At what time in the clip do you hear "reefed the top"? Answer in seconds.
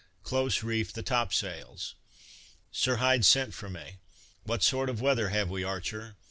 0.63-1.31